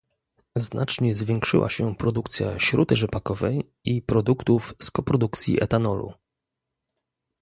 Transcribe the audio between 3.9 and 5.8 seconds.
produktów z koprodukcji